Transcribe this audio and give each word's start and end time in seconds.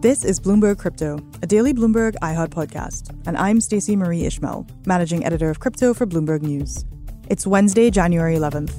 This 0.00 0.26
is 0.26 0.38
Bloomberg 0.38 0.78
Crypto, 0.78 1.18
a 1.42 1.46
daily 1.46 1.72
Bloomberg 1.72 2.16
iHeart 2.20 2.50
podcast, 2.50 3.18
and 3.26 3.34
I'm 3.34 3.62
Stacey 3.62 3.96
Marie 3.96 4.24
Ishmael, 4.26 4.66
managing 4.84 5.24
editor 5.24 5.48
of 5.48 5.58
crypto 5.58 5.94
for 5.94 6.06
Bloomberg 6.06 6.42
News. 6.42 6.84
It's 7.30 7.46
Wednesday, 7.46 7.90
January 7.90 8.36
11th. 8.36 8.74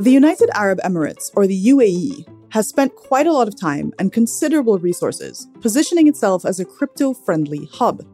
The 0.00 0.10
United 0.10 0.48
Arab 0.54 0.78
Emirates, 0.82 1.30
or 1.34 1.46
the 1.46 1.66
UAE, 1.66 2.35
has 2.50 2.68
spent 2.68 2.94
quite 2.94 3.26
a 3.26 3.32
lot 3.32 3.48
of 3.48 3.58
time 3.58 3.92
and 3.98 4.12
considerable 4.12 4.78
resources 4.78 5.48
positioning 5.60 6.08
itself 6.08 6.44
as 6.44 6.60
a 6.60 6.64
crypto 6.64 7.12
friendly 7.12 7.68
hub. 7.72 8.04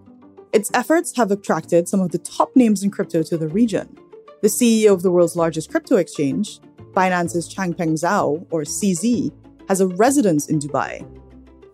Its 0.53 0.71
efforts 0.75 1.17
have 1.17 1.31
attracted 1.31 1.89
some 1.89 2.01
of 2.01 2.11
the 2.11 2.19
top 2.19 2.55
names 2.55 2.83
in 2.83 2.91
crypto 2.91 3.23
to 3.23 3.39
the 3.39 3.49
region. 3.49 3.97
The 4.43 4.49
CEO 4.49 4.93
of 4.93 5.03
the 5.03 5.11
world's 5.11 5.37
largest 5.37 5.71
crypto 5.71 5.97
exchange, 5.97 6.61
Binance's 6.93 7.53
Changpeng 7.53 7.95
Zhao, 7.95 8.47
or 8.51 8.63
CZ, 8.63 9.33
has 9.69 9.81
a 9.81 9.89
residence 9.89 10.49
in 10.49 10.59
Dubai. 10.59 11.07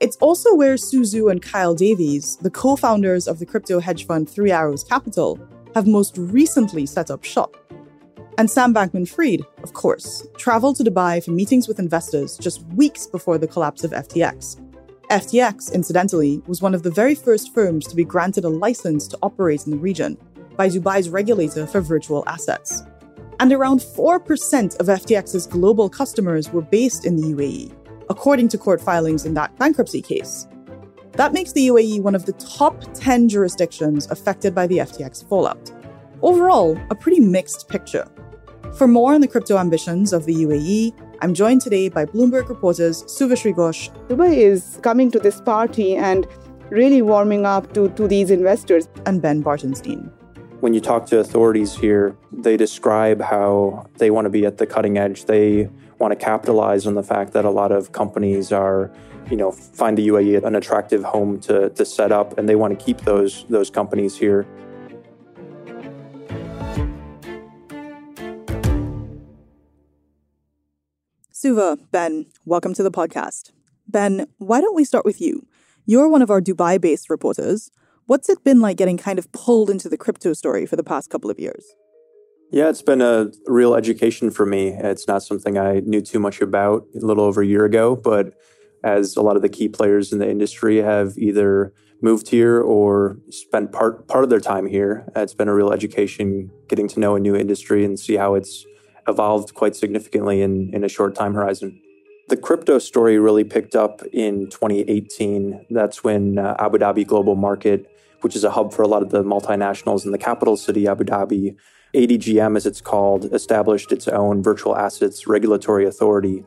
It's 0.00 0.16
also 0.18 0.54
where 0.54 0.76
Su 0.76 1.00
Zhu 1.00 1.30
and 1.30 1.42
Kyle 1.42 1.74
Davies, 1.74 2.36
the 2.36 2.50
co 2.50 2.76
founders 2.76 3.26
of 3.26 3.40
the 3.40 3.46
crypto 3.46 3.80
hedge 3.80 4.06
fund 4.06 4.30
Three 4.30 4.52
Arrows 4.52 4.84
Capital, 4.84 5.40
have 5.74 5.86
most 5.86 6.16
recently 6.16 6.86
set 6.86 7.10
up 7.10 7.24
shop. 7.24 7.56
And 8.38 8.48
Sam 8.48 8.72
Bankman 8.72 9.08
Fried, 9.08 9.44
of 9.64 9.72
course, 9.72 10.24
traveled 10.36 10.76
to 10.76 10.84
Dubai 10.84 11.24
for 11.24 11.32
meetings 11.32 11.66
with 11.66 11.80
investors 11.80 12.38
just 12.38 12.62
weeks 12.68 13.04
before 13.04 13.36
the 13.36 13.48
collapse 13.48 13.82
of 13.82 13.90
FTX. 13.90 14.60
FTX, 15.10 15.72
incidentally, 15.72 16.40
was 16.46 16.62
one 16.62 16.72
of 16.72 16.84
the 16.84 16.90
very 16.90 17.16
first 17.16 17.52
firms 17.52 17.84
to 17.88 17.96
be 17.96 18.04
granted 18.04 18.44
a 18.44 18.48
license 18.48 19.08
to 19.08 19.18
operate 19.24 19.64
in 19.64 19.72
the 19.72 19.76
region 19.76 20.16
by 20.56 20.68
Dubai's 20.68 21.10
regulator 21.10 21.66
for 21.66 21.80
virtual 21.80 22.22
assets. 22.28 22.84
And 23.40 23.52
around 23.52 23.80
4% 23.80 24.78
of 24.78 24.86
FTX's 24.86 25.48
global 25.48 25.88
customers 25.88 26.52
were 26.52 26.62
based 26.62 27.06
in 27.06 27.16
the 27.16 27.34
UAE, 27.34 27.74
according 28.08 28.46
to 28.50 28.58
court 28.58 28.80
filings 28.80 29.26
in 29.26 29.34
that 29.34 29.56
bankruptcy 29.58 30.00
case. 30.00 30.46
That 31.14 31.32
makes 31.32 31.50
the 31.50 31.66
UAE 31.66 32.02
one 32.02 32.14
of 32.14 32.24
the 32.24 32.34
top 32.34 32.84
10 32.94 33.28
jurisdictions 33.28 34.08
affected 34.12 34.54
by 34.54 34.68
the 34.68 34.78
FTX 34.78 35.28
fallout. 35.28 35.72
Overall, 36.22 36.78
a 36.90 36.94
pretty 36.94 37.18
mixed 37.18 37.68
picture. 37.68 38.08
For 38.74 38.86
more 38.86 39.14
on 39.14 39.20
the 39.20 39.28
crypto 39.28 39.58
ambitions 39.58 40.12
of 40.12 40.24
the 40.24 40.34
UAE, 40.34 40.92
I'm 41.20 41.34
joined 41.34 41.62
today 41.62 41.88
by 41.88 42.04
Bloomberg 42.04 42.48
reporters 42.48 43.02
Suvashree 43.04 43.54
Ghosh. 43.54 43.90
Dubai 44.08 44.36
is 44.36 44.78
coming 44.82 45.10
to 45.10 45.18
this 45.18 45.40
party 45.40 45.96
and 45.96 46.26
really 46.70 47.02
warming 47.02 47.44
up 47.44 47.72
to, 47.74 47.88
to 47.90 48.06
these 48.06 48.30
investors. 48.30 48.88
And 49.06 49.20
Ben 49.20 49.42
Bartenstein. 49.42 50.12
When 50.60 50.74
you 50.74 50.80
talk 50.80 51.06
to 51.06 51.18
authorities 51.18 51.74
here, 51.74 52.16
they 52.32 52.56
describe 52.56 53.20
how 53.20 53.86
they 53.96 54.10
want 54.10 54.26
to 54.26 54.30
be 54.30 54.44
at 54.44 54.58
the 54.58 54.66
cutting 54.66 54.98
edge. 54.98 55.24
They 55.24 55.70
want 55.98 56.12
to 56.12 56.16
capitalize 56.16 56.86
on 56.86 56.94
the 56.94 57.02
fact 57.02 57.32
that 57.32 57.44
a 57.44 57.50
lot 57.50 57.72
of 57.72 57.92
companies 57.92 58.52
are, 58.52 58.92
you 59.30 59.36
know, 59.36 59.50
find 59.50 59.96
the 59.96 60.08
UAE 60.08 60.44
an 60.44 60.54
attractive 60.54 61.02
home 61.04 61.40
to, 61.40 61.70
to 61.70 61.84
set 61.84 62.12
up, 62.12 62.38
and 62.38 62.48
they 62.48 62.56
want 62.56 62.78
to 62.78 62.84
keep 62.84 63.00
those 63.02 63.44
those 63.48 63.70
companies 63.70 64.16
here. 64.16 64.46
Suva, 71.40 71.78
Ben, 71.92 72.26
welcome 72.44 72.74
to 72.74 72.82
the 72.82 72.90
podcast. 72.90 73.52
Ben, 73.86 74.26
why 74.38 74.60
don't 74.60 74.74
we 74.74 74.82
start 74.82 75.04
with 75.04 75.20
you? 75.20 75.46
You're 75.86 76.08
one 76.08 76.20
of 76.20 76.30
our 76.30 76.40
Dubai 76.40 76.80
based 76.80 77.08
reporters. 77.08 77.70
What's 78.06 78.28
it 78.28 78.42
been 78.42 78.60
like 78.60 78.76
getting 78.76 78.98
kind 78.98 79.20
of 79.20 79.30
pulled 79.30 79.70
into 79.70 79.88
the 79.88 79.96
crypto 79.96 80.32
story 80.32 80.66
for 80.66 80.74
the 80.74 80.82
past 80.82 81.10
couple 81.10 81.30
of 81.30 81.38
years? 81.38 81.64
Yeah, 82.50 82.68
it's 82.68 82.82
been 82.82 83.00
a 83.00 83.30
real 83.46 83.76
education 83.76 84.32
for 84.32 84.46
me. 84.46 84.70
It's 84.70 85.06
not 85.06 85.22
something 85.22 85.56
I 85.56 85.78
knew 85.86 86.00
too 86.00 86.18
much 86.18 86.40
about 86.40 86.88
a 87.00 87.06
little 87.06 87.22
over 87.22 87.40
a 87.40 87.46
year 87.46 87.64
ago, 87.64 87.94
but 87.94 88.34
as 88.82 89.14
a 89.16 89.22
lot 89.22 89.36
of 89.36 89.42
the 89.42 89.48
key 89.48 89.68
players 89.68 90.12
in 90.12 90.18
the 90.18 90.28
industry 90.28 90.78
have 90.78 91.16
either 91.18 91.72
moved 92.02 92.30
here 92.30 92.60
or 92.60 93.16
spent 93.30 93.70
part 93.70 94.08
part 94.08 94.24
of 94.24 94.30
their 94.30 94.40
time 94.40 94.66
here, 94.66 95.06
it's 95.14 95.34
been 95.34 95.46
a 95.46 95.54
real 95.54 95.72
education 95.72 96.50
getting 96.68 96.88
to 96.88 96.98
know 96.98 97.14
a 97.14 97.20
new 97.20 97.36
industry 97.36 97.84
and 97.84 97.96
see 97.96 98.16
how 98.16 98.34
it's 98.34 98.66
evolved 99.08 99.54
quite 99.54 99.74
significantly 99.74 100.42
in, 100.42 100.72
in 100.74 100.84
a 100.84 100.88
short 100.88 101.14
time 101.14 101.34
horizon. 101.34 101.80
The 102.28 102.36
crypto 102.36 102.78
story 102.78 103.18
really 103.18 103.44
picked 103.44 103.74
up 103.74 104.02
in 104.12 104.50
2018. 104.50 105.66
That's 105.70 106.04
when 106.04 106.38
uh, 106.38 106.56
Abu 106.58 106.76
Dhabi 106.76 107.06
Global 107.06 107.34
Market, 107.34 107.90
which 108.20 108.36
is 108.36 108.44
a 108.44 108.50
hub 108.50 108.74
for 108.74 108.82
a 108.82 108.86
lot 108.86 109.02
of 109.02 109.10
the 109.10 109.24
multinationals 109.24 110.04
in 110.04 110.12
the 110.12 110.18
capital 110.18 110.56
city, 110.56 110.86
Abu 110.86 111.04
Dhabi, 111.04 111.56
ADGM 111.94 112.54
as 112.56 112.66
it's 112.66 112.82
called, 112.82 113.32
established 113.32 113.92
its 113.92 114.08
own 114.08 114.42
virtual 114.42 114.76
assets 114.76 115.26
regulatory 115.26 115.86
authority 115.86 116.44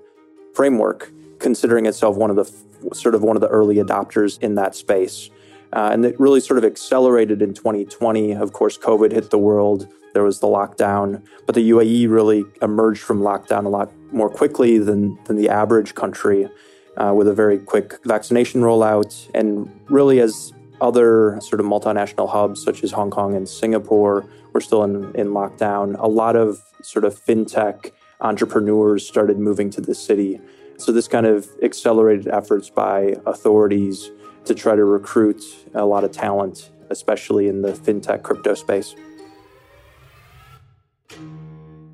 framework, 0.54 1.12
considering 1.40 1.88
itself 1.88 2.16
one 2.16 2.30
of 2.30 2.36
the 2.36 2.94
sort 2.94 3.16
of 3.16 3.24
one 3.24 3.36
of 3.36 3.42
the 3.42 3.48
early 3.48 3.78
adopters 3.78 4.40
in 4.40 4.56
that 4.56 4.76
space. 4.76 5.32
Uh, 5.74 5.90
and 5.94 6.06
it 6.06 6.20
really 6.20 6.40
sort 6.40 6.58
of 6.58 6.66
accelerated 6.66 7.42
in 7.42 7.54
2020. 7.54 8.34
Of 8.34 8.54
course, 8.54 8.78
COVID 8.78 9.12
hit 9.12 9.30
the 9.30 9.38
world 9.38 9.88
there 10.14 10.24
was 10.24 10.40
the 10.40 10.48
lockdown, 10.48 11.24
but 11.46 11.56
the 11.56 11.70
UAE 11.72 12.10
really 12.10 12.44
emerged 12.62 13.02
from 13.02 13.22
lockdown 13.22 13.66
a 13.66 13.70
lot 13.70 13.92
more 14.12 14.30
quickly 14.30 14.78
than, 14.78 15.18
than 15.26 15.38
the 15.38 15.50
average 15.50 15.96
country 15.96 16.50
uh, 16.98 17.14
with 17.16 17.28
a 17.28 17.34
very 17.34 17.58
quick 17.58 17.98
vaccination 18.06 18.62
rollout. 18.62 19.30
And 19.34 19.72
really, 19.90 20.20
as 20.20 20.54
other 20.82 21.40
sort 21.42 21.60
of 21.60 21.66
multinational 21.66 22.30
hubs 22.30 22.64
such 22.64 22.84
as 22.84 22.92
Hong 22.92 23.12
Kong 23.12 23.36
and 23.36 23.48
Singapore 23.48 24.28
were 24.54 24.62
still 24.62 24.84
in, 24.84 25.16
in 25.16 25.28
lockdown, 25.30 25.96
a 26.00 26.08
lot 26.08 26.36
of 26.36 26.62
sort 26.82 27.06
of 27.06 27.18
fintech 27.18 27.92
entrepreneurs 28.20 29.08
started 29.08 29.38
moving 29.38 29.70
to 29.70 29.82
the 29.82 29.96
city. 29.96 30.42
So, 30.78 30.92
this 30.92 31.08
kind 31.08 31.28
of 31.28 31.48
accelerated 31.62 32.28
efforts 32.28 32.70
by 32.70 33.16
authorities 33.26 34.10
to 34.46 34.56
try 34.56 34.76
to 34.76 34.84
recruit 34.84 35.44
a 35.74 35.86
lot 35.86 36.04
of 36.04 36.12
talent, 36.12 36.70
especially 36.90 37.48
in 37.48 37.62
the 37.62 37.72
fintech 37.72 38.24
crypto 38.24 38.54
space. 38.54 38.96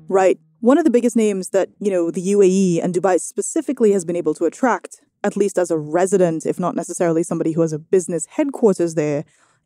Right. 0.08 0.38
One 0.60 0.78
of 0.78 0.84
the 0.84 0.90
biggest 0.90 1.16
names 1.16 1.50
that, 1.50 1.68
you 1.78 1.90
know, 1.90 2.10
the 2.10 2.26
UAE 2.32 2.82
and 2.82 2.94
Dubai 2.94 3.20
specifically 3.20 3.92
has 3.92 4.04
been 4.04 4.16
able 4.16 4.34
to 4.34 4.44
attract, 4.44 5.00
at 5.22 5.36
least 5.36 5.58
as 5.58 5.70
a 5.70 5.78
resident, 5.78 6.46
if 6.46 6.58
not 6.58 6.74
necessarily 6.74 7.22
somebody 7.22 7.52
who 7.52 7.60
has 7.60 7.72
a 7.72 7.78
business 7.78 8.26
headquarters 8.26 8.94
there, 8.94 9.24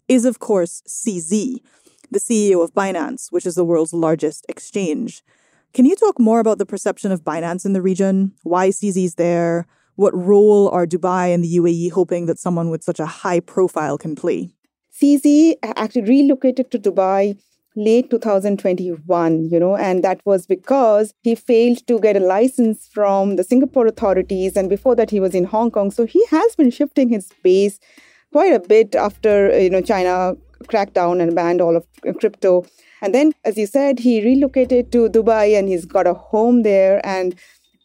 is 0.09 0.25
of 0.25 0.39
course 0.39 0.83
CZ, 0.87 1.59
the 2.11 2.19
CEO 2.19 2.63
of 2.63 2.75
Binance, 2.75 3.29
which 3.31 3.47
is 3.47 3.55
the 3.55 3.65
world's 3.65 3.95
largest 3.95 4.45
exchange. 4.49 5.23
Can 5.73 5.87
you 5.87 5.97
talk 5.97 6.19
more 6.19 6.41
about 6.41 6.59
the 6.59 6.67
perception 6.67 7.13
of 7.13 7.25
Binance 7.25 7.65
in 7.65 7.73
the 7.73 7.81
region? 7.81 8.33
Why 8.43 8.69
CZ's 8.69 9.15
there? 9.15 9.67
What 9.97 10.17
role 10.17 10.69
are 10.71 10.87
Dubai 10.87 11.35
and 11.35 11.45
the 11.45 11.57
UAE 11.57 11.93
hoping 11.93 12.27
that 12.27 12.39
someone 12.39 12.71
with 12.71 12.83
such 12.83 12.99
a 12.99 13.07
high 13.07 13.41
profile 13.41 13.99
can 13.99 14.15
play? 14.15 14.51
CZ 15.01 15.57
actually 15.63 16.03
relocated 16.03 16.71
to 16.71 16.79
Dubai 16.79 17.39
late 17.75 18.11
2021, 18.11 19.49
you 19.51 19.59
know, 19.59 19.77
and 19.77 20.05
that 20.05 20.21
was 20.25 20.47
because 20.47 21.15
he 21.23 21.35
failed 21.35 21.87
to 21.87 21.99
get 21.99 22.17
a 22.17 22.21
license 22.21 22.89
from 22.93 23.37
the 23.37 23.45
Singapore 23.45 23.87
authorities. 23.87 24.57
And 24.57 24.69
before 24.69 24.95
that, 24.97 25.11
he 25.11 25.21
was 25.21 25.35
in 25.35 25.45
Hong 25.45 25.71
Kong. 25.71 25.91
So 25.91 26.05
he 26.05 26.25
has 26.27 26.55
been 26.57 26.71
shifting 26.71 27.09
his 27.09 27.31
base 27.43 27.81
quite 28.31 28.53
a 28.53 28.61
bit 28.61 28.95
after, 28.95 29.59
you 29.59 29.71
know, 29.71 29.81
China 29.81 30.35
cracked 30.69 30.95
down 30.95 31.21
and 31.21 31.35
banned 31.35 31.61
all 31.61 31.77
of 31.77 31.87
crypto. 32.19 32.65
And 33.01 33.15
then, 33.15 33.33
as 33.45 33.57
you 33.57 33.67
said, 33.67 33.99
he 33.99 34.23
relocated 34.23 34.93
to 34.93 35.09
Dubai 35.09 35.59
and 35.59 35.69
he's 35.69 35.85
got 35.85 36.07
a 36.07 36.15
home 36.15 36.63
there. 36.63 37.05
And 37.05 37.35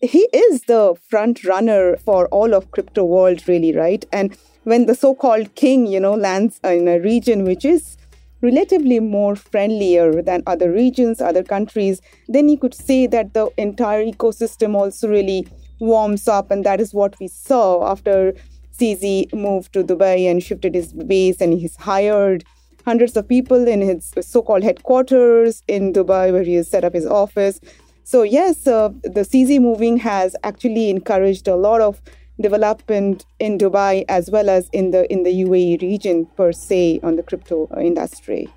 he 0.01 0.27
is 0.31 0.61
the 0.63 0.95
front 1.09 1.43
runner 1.43 1.97
for 1.97 2.27
all 2.27 2.53
of 2.53 2.71
crypto 2.71 3.03
world, 3.03 3.47
really, 3.47 3.75
right? 3.75 4.05
And 4.11 4.37
when 4.63 4.85
the 4.85 4.95
so-called 4.95 5.55
king, 5.55 5.87
you 5.87 5.99
know, 5.99 6.13
lands 6.13 6.59
in 6.63 6.87
a 6.87 6.99
region 6.99 7.43
which 7.43 7.65
is 7.65 7.97
relatively 8.41 8.99
more 8.99 9.35
friendlier 9.35 10.21
than 10.21 10.43
other 10.45 10.71
regions, 10.71 11.19
other 11.19 11.43
countries, 11.43 12.01
then 12.27 12.47
you 12.49 12.57
could 12.57 12.73
say 12.73 13.07
that 13.07 13.33
the 13.33 13.49
entire 13.57 14.05
ecosystem 14.05 14.75
also 14.75 15.09
really 15.09 15.47
warms 15.79 16.27
up. 16.27 16.51
And 16.51 16.63
that 16.63 16.79
is 16.79 16.93
what 16.93 17.19
we 17.19 17.27
saw 17.27 17.89
after 17.89 18.33
CZ 18.77 19.33
moved 19.33 19.73
to 19.73 19.83
Dubai 19.83 20.29
and 20.29 20.43
shifted 20.43 20.75
his 20.75 20.93
base, 20.93 21.41
and 21.41 21.53
he's 21.53 21.75
hired 21.75 22.43
hundreds 22.85 23.17
of 23.17 23.27
people 23.27 23.67
in 23.67 23.81
his 23.81 24.13
so 24.21 24.43
called 24.43 24.63
headquarters 24.63 25.63
in 25.67 25.91
Dubai, 25.91 26.31
where 26.31 26.43
he 26.43 26.53
has 26.53 26.69
set 26.69 26.83
up 26.83 26.93
his 26.93 27.07
office. 27.07 27.59
So, 28.09 28.23
yes, 28.23 28.65
uh, 28.65 28.87
the 29.03 29.25
CZ 29.25 29.59
moving 29.59 29.97
has 29.97 30.33
actually 30.45 30.89
encouraged 30.89 31.45
a 31.49 31.57
lot 31.57 31.81
of 31.81 32.01
development 32.39 33.25
in 33.37 33.57
Dubai 33.57 34.05
as 34.07 34.31
well 34.31 34.49
as 34.49 34.69
in 34.71 34.91
the 34.91 35.11
in 35.11 35.23
the 35.23 35.43
UAE 35.43 35.81
region 35.81 36.25
per 36.37 36.53
se 36.53 37.01
on 37.03 37.17
the 37.17 37.23
crypto 37.23 37.67
industry. 37.77 38.47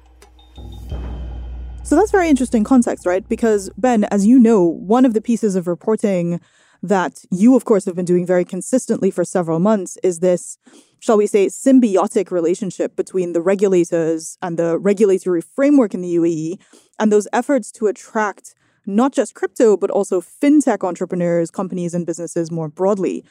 So 1.82 1.96
that's 1.96 2.12
very 2.12 2.28
interesting 2.28 2.62
context, 2.62 3.04
right? 3.04 3.28
Because 3.28 3.70
Ben, 3.76 4.04
as 4.04 4.24
you 4.24 4.38
know, 4.38 4.62
one 4.62 5.04
of 5.04 5.14
the 5.14 5.20
pieces 5.20 5.56
of 5.56 5.66
reporting 5.66 6.40
that 6.80 7.24
you 7.32 7.56
of 7.56 7.64
course 7.64 7.84
have 7.86 7.96
been 7.96 8.04
doing 8.04 8.24
very 8.24 8.44
consistently 8.44 9.10
for 9.10 9.24
several 9.24 9.58
months 9.58 9.98
is 10.04 10.20
this 10.20 10.58
shall 11.00 11.16
we 11.16 11.26
say 11.26 11.46
symbiotic 11.46 12.30
relationship 12.30 12.94
between 12.94 13.32
the 13.32 13.42
regulators 13.42 14.38
and 14.42 14.56
the 14.56 14.78
regulatory 14.78 15.40
framework 15.40 15.92
in 15.92 16.02
the 16.02 16.14
UAE 16.14 16.60
and 17.00 17.10
those 17.10 17.26
efforts 17.32 17.72
to 17.72 17.88
attract 17.88 18.54
not 18.96 19.12
just 19.12 19.34
crypto 19.34 19.76
but 19.76 19.90
also 19.90 20.20
fintech 20.20 20.86
entrepreneurs, 20.86 21.50
companies 21.50 21.94
and 21.94 22.06
businesses 22.06 22.50
more 22.50 22.68
broadly. 22.68 23.24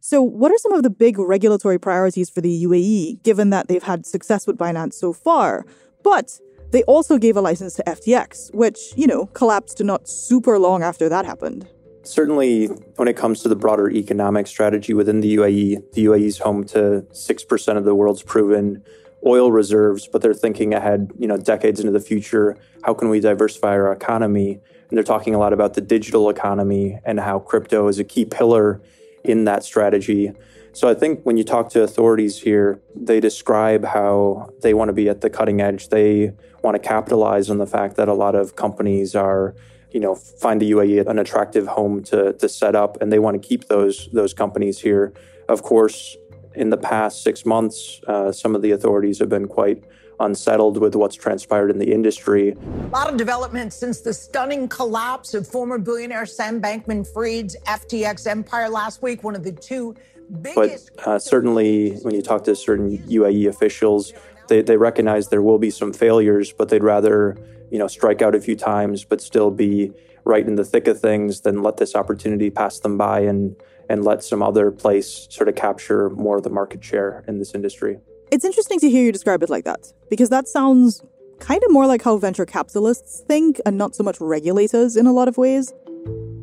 So, 0.00 0.22
what 0.22 0.52
are 0.52 0.58
some 0.58 0.72
of 0.72 0.82
the 0.82 0.90
big 0.90 1.18
regulatory 1.18 1.78
priorities 1.78 2.30
for 2.30 2.40
the 2.40 2.64
UAE, 2.64 3.22
given 3.22 3.50
that 3.50 3.68
they've 3.68 3.82
had 3.82 4.06
success 4.06 4.46
with 4.46 4.56
Binance 4.56 4.94
so 4.94 5.12
far? 5.12 5.66
But 6.04 6.38
they 6.70 6.82
also 6.84 7.18
gave 7.18 7.36
a 7.36 7.40
license 7.40 7.74
to 7.74 7.82
FTX, 7.84 8.54
which, 8.54 8.92
you 8.96 9.06
know, 9.06 9.26
collapsed 9.26 9.82
not 9.82 10.08
super 10.08 10.58
long 10.58 10.82
after 10.82 11.08
that 11.08 11.24
happened. 11.24 11.66
Certainly, 12.02 12.66
when 12.96 13.08
it 13.08 13.16
comes 13.16 13.42
to 13.42 13.48
the 13.48 13.56
broader 13.56 13.90
economic 13.90 14.46
strategy 14.46 14.94
within 14.94 15.20
the 15.20 15.36
UAE, 15.36 15.92
the 15.94 16.04
UAE 16.04 16.26
is 16.26 16.38
home 16.38 16.64
to 16.66 17.04
6% 17.10 17.76
of 17.76 17.84
the 17.84 17.94
world's 17.94 18.22
proven 18.22 18.82
oil 19.26 19.50
reserves, 19.50 20.08
but 20.08 20.22
they're 20.22 20.32
thinking 20.32 20.72
ahead, 20.72 21.10
you 21.18 21.26
know, 21.26 21.36
decades 21.36 21.80
into 21.80 21.92
the 21.92 22.00
future. 22.00 22.56
How 22.84 22.94
can 22.94 23.08
we 23.08 23.20
diversify 23.20 23.72
our 23.72 23.92
economy? 23.92 24.60
And 24.88 24.96
they're 24.96 25.04
talking 25.04 25.34
a 25.34 25.38
lot 25.38 25.52
about 25.52 25.74
the 25.74 25.80
digital 25.80 26.30
economy 26.30 27.00
and 27.04 27.18
how 27.18 27.40
crypto 27.40 27.88
is 27.88 27.98
a 27.98 28.04
key 28.04 28.24
pillar 28.24 28.80
in 29.24 29.44
that 29.44 29.64
strategy. 29.64 30.32
So 30.72 30.88
I 30.88 30.94
think 30.94 31.22
when 31.24 31.36
you 31.36 31.44
talk 31.44 31.70
to 31.70 31.82
authorities 31.82 32.42
here, 32.42 32.80
they 32.94 33.18
describe 33.18 33.84
how 33.84 34.50
they 34.60 34.74
want 34.74 34.90
to 34.90 34.92
be 34.92 35.08
at 35.08 35.22
the 35.22 35.30
cutting 35.30 35.60
edge. 35.60 35.88
They 35.88 36.32
want 36.62 36.80
to 36.80 36.88
capitalize 36.88 37.50
on 37.50 37.58
the 37.58 37.66
fact 37.66 37.96
that 37.96 38.08
a 38.08 38.12
lot 38.14 38.34
of 38.34 38.56
companies 38.56 39.14
are, 39.16 39.54
you 39.90 40.00
know, 40.00 40.14
find 40.14 40.60
the 40.60 40.70
UAE 40.72 41.06
an 41.08 41.18
attractive 41.18 41.66
home 41.66 42.02
to 42.04 42.34
to 42.34 42.48
set 42.48 42.74
up, 42.74 43.00
and 43.00 43.10
they 43.10 43.18
want 43.18 43.40
to 43.40 43.48
keep 43.48 43.68
those 43.68 44.10
those 44.12 44.34
companies 44.34 44.80
here. 44.80 45.14
Of 45.48 45.62
course, 45.62 46.16
in 46.56 46.70
the 46.70 46.76
past 46.76 47.22
six 47.22 47.44
months, 47.46 48.00
uh, 48.06 48.32
some 48.32 48.54
of 48.54 48.62
the 48.62 48.72
authorities 48.72 49.18
have 49.18 49.28
been 49.28 49.46
quite 49.46 49.84
unsettled 50.18 50.78
with 50.78 50.96
what's 50.96 51.14
transpired 51.14 51.70
in 51.70 51.78
the 51.78 51.92
industry. 51.92 52.56
A 52.84 52.88
lot 52.88 53.10
of 53.10 53.18
developments 53.18 53.76
since 53.76 54.00
the 54.00 54.14
stunning 54.14 54.66
collapse 54.66 55.34
of 55.34 55.46
former 55.46 55.78
billionaire 55.78 56.24
Sam 56.24 56.60
Bankman 56.60 57.06
Fried's 57.12 57.54
FTX 57.66 58.26
empire 58.26 58.68
last 58.70 59.02
week, 59.02 59.22
one 59.22 59.36
of 59.36 59.44
the 59.44 59.52
two 59.52 59.94
but 60.28 60.90
uh, 61.04 61.18
certainly, 61.18 61.92
when 62.02 62.14
you 62.14 62.22
talk 62.22 62.44
to 62.44 62.56
certain 62.56 62.98
UAE 62.98 63.48
officials, 63.48 64.12
they, 64.48 64.62
they 64.62 64.76
recognize 64.76 65.28
there 65.28 65.42
will 65.42 65.58
be 65.58 65.70
some 65.70 65.92
failures, 65.92 66.52
but 66.52 66.68
they'd 66.68 66.82
rather 66.82 67.36
you 67.70 67.78
know 67.78 67.86
strike 67.86 68.22
out 68.22 68.34
a 68.34 68.40
few 68.40 68.56
times, 68.56 69.04
but 69.04 69.20
still 69.20 69.50
be 69.50 69.92
right 70.24 70.46
in 70.46 70.56
the 70.56 70.64
thick 70.64 70.88
of 70.88 71.00
things 71.00 71.42
than 71.42 71.62
let 71.62 71.76
this 71.76 71.94
opportunity 71.94 72.50
pass 72.50 72.80
them 72.80 72.98
by 72.98 73.20
and 73.20 73.54
and 73.88 74.04
let 74.04 74.22
some 74.22 74.42
other 74.42 74.70
place 74.70 75.26
sort 75.30 75.48
of 75.48 75.54
capture 75.54 76.10
more 76.10 76.38
of 76.38 76.42
the 76.42 76.50
market 76.50 76.82
share 76.82 77.24
in 77.28 77.38
this 77.38 77.54
industry. 77.54 77.98
It's 78.30 78.44
interesting 78.44 78.80
to 78.80 78.90
hear 78.90 79.04
you 79.04 79.12
describe 79.12 79.42
it 79.42 79.50
like 79.50 79.64
that 79.64 79.92
because 80.10 80.30
that 80.30 80.48
sounds 80.48 81.02
kind 81.38 81.62
of 81.64 81.72
more 81.72 81.86
like 81.86 82.02
how 82.02 82.16
venture 82.16 82.46
capitalists 82.46 83.22
think 83.26 83.60
and 83.64 83.76
not 83.76 83.94
so 83.94 84.02
much 84.02 84.20
regulators 84.20 84.96
in 84.96 85.06
a 85.06 85.12
lot 85.12 85.28
of 85.28 85.36
ways. 85.36 85.72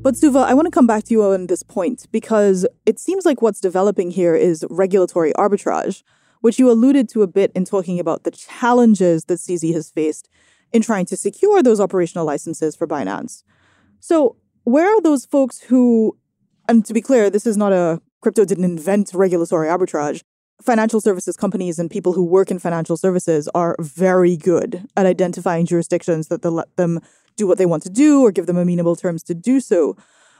But 0.04 0.18
Suva, 0.18 0.40
I 0.40 0.54
want 0.54 0.66
to 0.66 0.72
come 0.72 0.88
back 0.88 1.06
to 1.06 1.14
you 1.14 1.24
on 1.24 1.48
this 1.48 1.64
point 1.64 2.08
because 2.12 2.66
it 2.86 3.00
seems 3.00 3.26
like 3.26 3.42
what's 3.42 3.62
developing 3.62 4.12
here 4.12 4.36
is 4.36 4.66
regulatory 4.70 5.32
arbitrage, 5.34 6.04
which 6.42 6.60
you 6.60 6.70
alluded 6.70 7.08
to 7.10 7.22
a 7.22 7.28
bit 7.28 7.52
in 7.56 7.64
talking 7.64 8.00
about 8.00 8.24
the 8.24 8.32
challenges 8.32 9.26
that 9.26 9.40
CZ 9.40 9.74
has 9.74 9.90
faced 9.90 10.30
in 10.74 10.82
trying 10.82 11.06
to 11.06 11.16
secure 11.16 11.64
those 11.64 11.80
operational 11.80 12.26
licenses 12.26 12.76
for 12.76 12.86
Binance. 12.86 13.44
So, 14.02 14.36
where 14.66 14.88
are 14.88 15.02
those 15.02 15.26
folks 15.26 15.62
who, 15.62 16.18
and 16.68 16.86
to 16.86 16.94
be 16.94 17.02
clear, 17.02 17.30
this 17.30 17.46
is 17.46 17.58
not 17.58 17.72
a 17.72 18.02
crypto 18.22 18.46
didn't 18.46 18.64
invent 18.64 19.12
regulatory 19.14 19.68
arbitrage 19.68 20.22
financial 20.62 21.02
services 21.02 21.36
companies 21.36 21.78
and 21.78 21.92
people 21.92 22.14
who 22.14 22.24
work 22.24 22.50
in 22.50 22.58
financial 22.58 22.96
services 22.96 23.50
are 23.54 23.76
very 23.80 24.38
good 24.38 24.86
at 24.96 25.06
identifying 25.06 25.66
jurisdictions 25.66 26.28
that 26.30 26.44
let 26.46 26.76
them 26.78 27.00
do 27.36 27.46
what 27.48 27.58
they 27.58 27.66
want 27.66 27.84
to 27.84 27.90
do 27.90 28.22
or 28.22 28.32
give 28.32 28.46
them 28.46 28.58
amenable 28.58 28.96
terms 28.96 29.24
to 29.24 29.34
do 29.34 29.60
so. 29.60 29.98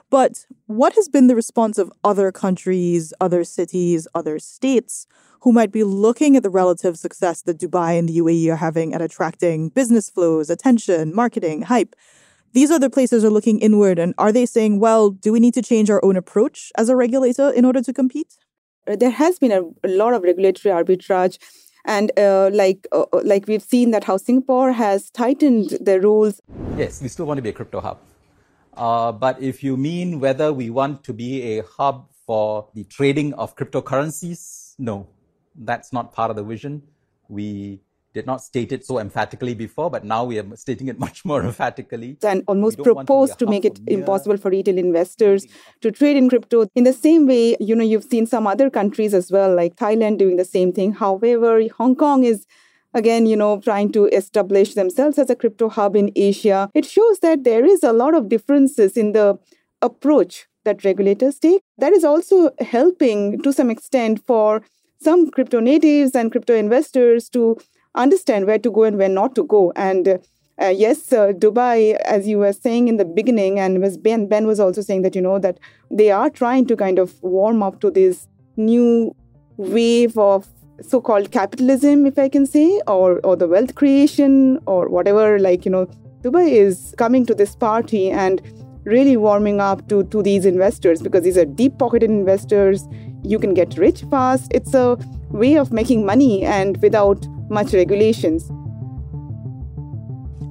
But 0.10 0.46
what 0.68 0.94
has 0.94 1.10
been 1.10 1.28
the 1.28 1.36
response 1.36 1.78
of 1.78 1.92
other 2.04 2.32
countries, 2.32 3.14
other 3.20 3.44
cities, 3.44 4.08
other 4.14 4.40
states 4.40 5.08
who 5.42 5.52
might 5.52 5.72
be 5.72 5.84
looking 5.84 6.38
at 6.38 6.44
the 6.44 6.50
relative 6.50 6.98
success 6.98 7.42
that 7.42 7.60
Dubai 7.60 8.00
and 8.00 8.08
the 8.08 8.20
UAE 8.20 8.48
are 8.50 8.58
having 8.58 8.94
at 8.94 9.02
attracting 9.02 9.70
business 9.70 10.10
flows, 10.10 10.50
attention, 10.50 11.14
marketing, 11.14 11.64
hype? 11.64 11.96
These 12.54 12.70
other 12.70 12.90
places 12.90 13.26
are 13.26 13.32
looking 13.32 13.60
inward 13.60 13.98
and 13.98 14.14
are 14.20 14.32
they 14.32 14.46
saying, 14.46 14.80
well, 14.80 15.10
do 15.10 15.34
we 15.34 15.40
need 15.40 15.56
to 15.56 15.62
change 15.64 15.90
our 15.90 16.04
own 16.06 16.16
approach 16.16 16.72
as 16.78 16.88
a 16.88 16.96
regulator 16.96 17.50
in 17.50 17.66
order 17.66 17.82
to 17.82 17.92
compete? 17.92 18.38
Uh, 18.88 18.96
there 18.96 19.10
has 19.10 19.40
been 19.40 19.52
a, 19.52 19.62
a 19.84 19.90
lot 19.90 20.14
of 20.14 20.22
regulatory 20.22 20.72
arbitrage 20.72 21.40
and 21.86 22.12
uh, 22.18 22.52
like 22.54 22.88
uh, 22.92 23.06
uh, 23.12 23.22
like 23.24 23.48
we've 23.48 23.64
seen 23.64 23.90
that 23.92 24.04
how 24.04 24.18
Singapore 24.18 24.72
has 24.72 25.10
tightened 25.10 25.78
the 25.82 26.00
rules. 26.00 26.40
Yes, 26.78 27.02
we 27.02 27.08
still 27.08 27.26
want 27.26 27.40
to 27.40 27.42
be 27.42 27.50
a 27.50 27.54
crypto 27.54 27.82
hub, 27.82 28.00
uh, 28.78 29.12
but 29.12 29.42
if 29.42 29.64
you 29.64 29.76
mean 29.76 30.20
whether 30.20 30.54
we 30.54 30.70
want 30.70 31.04
to 31.06 31.14
be 31.14 31.58
a 31.58 31.64
hub 31.64 32.10
for 32.26 32.70
the 32.74 32.84
trading 32.86 33.34
of 33.34 33.56
cryptocurrencies, 33.56 34.76
no, 34.78 35.08
that's 35.56 35.92
not 35.92 36.14
part 36.14 36.30
of 36.30 36.36
the 36.36 36.44
vision. 36.44 36.84
We 37.28 37.82
did 38.14 38.26
not 38.26 38.42
state 38.42 38.72
it 38.72 38.86
so 38.86 39.00
emphatically 39.00 39.54
before, 39.54 39.90
but 39.90 40.04
now 40.04 40.24
we 40.24 40.40
are 40.40 40.56
stating 40.56 40.88
it 40.88 41.00
much 41.08 41.26
more 41.26 41.44
emphatically. 41.44 42.18
And 42.24 42.44
almost 42.48 42.82
proposed 42.82 43.40
to, 43.40 43.46
to 43.46 43.52
make 43.52 43.66
it 43.66 43.80
impossible 43.88 44.38
for 44.38 44.50
retail 44.50 44.78
investors 44.78 45.48
to 45.82 45.92
trade 45.92 46.18
in 46.18 46.30
crypto. 46.30 46.68
In 46.76 46.84
the 46.84 46.94
same 46.94 47.28
way, 47.28 47.58
you 47.60 47.76
know, 47.76 47.84
you've 47.84 48.04
seen 48.04 48.26
some 48.26 48.48
other 48.48 48.70
countries 48.70 49.14
as 49.14 49.32
well, 49.32 49.56
like 49.56 49.76
Thailand 49.76 50.18
doing 50.18 50.38
the 50.38 50.46
same 50.46 50.72
thing. 50.72 50.94
However, 50.94 51.62
Hong 51.78 51.96
Kong 51.96 52.24
is 52.24 52.46
again, 52.94 53.26
you 53.26 53.36
know, 53.36 53.60
trying 53.60 53.92
to 53.92 54.06
establish 54.08 54.76
themselves 54.76 55.18
as 55.18 55.30
a 55.30 55.36
crypto 55.36 55.70
hub 55.70 55.96
in 55.96 56.12
Asia. 56.16 56.70
It 56.74 56.86
shows 56.86 57.20
that 57.20 57.44
there 57.44 57.66
is 57.66 57.84
a 57.84 57.94
lot 57.94 58.14
of 58.14 58.30
differences 58.30 58.96
in 58.96 59.14
the 59.14 59.40
approach 59.82 60.46
that 60.64 60.84
regulators 60.84 61.40
take. 61.40 61.62
That 61.78 61.94
is 61.94 62.04
also 62.04 62.52
helping 62.60 63.42
to 63.42 63.52
some 63.52 63.70
extent 63.70 64.24
for 64.26 64.62
some 65.02 65.30
crypto 65.30 65.60
natives 65.60 66.16
and 66.16 66.32
crypto 66.32 66.56
investors 66.56 67.30
to 67.30 67.58
understand 67.96 68.46
where 68.46 68.60
to 68.60 68.72
go 68.72 68.84
and 68.84 68.98
where 68.98 69.10
not 69.10 69.36
to 69.36 69.44
go. 69.44 69.72
And 69.76 70.20
uh, 70.62 70.68
yes, 70.68 71.12
uh, 71.12 71.34
Dubai, 71.34 71.96
as 72.06 72.28
you 72.28 72.38
were 72.40 72.54
saying 72.54 72.88
in 72.88 72.98
the 72.98 73.06
beginning, 73.06 73.60
and 73.60 73.82
was 73.82 73.98
Ben, 73.98 74.28
Ben 74.28 74.46
was 74.48 74.60
also 74.60 74.82
saying 74.82 75.02
that, 75.02 75.16
you 75.16 75.22
know, 75.22 75.40
that 75.40 75.60
they 75.90 76.12
are 76.12 76.30
trying 76.30 76.66
to 76.68 76.76
kind 76.76 77.00
of 77.00 77.22
warm 77.24 77.64
up 77.64 77.80
to 77.82 77.90
this 77.90 78.28
new 78.56 79.16
wave 79.58 80.18
of 80.18 80.48
so-called 80.82 81.32
capitalism, 81.32 82.06
if 82.06 82.18
I 82.18 82.30
can 82.30 82.46
say, 82.46 82.82
or, 82.88 83.20
or 83.24 83.36
the 83.36 83.48
wealth 83.48 83.76
creation 83.76 84.60
or 84.66 84.90
whatever, 84.90 85.40
like, 85.40 85.66
you 85.66 85.72
know, 85.72 85.88
Dubai 86.22 86.50
is 86.50 86.94
coming 86.98 87.26
to 87.26 87.36
this 87.36 87.56
party 87.56 88.10
and 88.10 88.42
really 88.86 89.16
warming 89.18 89.62
up 89.62 89.88
to, 89.90 90.04
to 90.06 90.22
these 90.22 90.46
investors 90.46 91.02
because 91.02 91.24
these 91.24 91.38
are 91.38 91.46
deep-pocketed 91.46 92.10
investors. 92.10 92.88
You 93.24 93.40
can 93.40 93.54
get 93.54 93.78
rich 93.78 94.04
fast. 94.10 94.52
It's 94.54 94.74
a 94.74 94.98
way 95.30 95.56
of 95.56 95.72
making 95.72 96.06
money 96.06 96.44
and 96.44 96.82
without 96.82 97.26
much 97.54 97.74
regulations. 97.74 98.50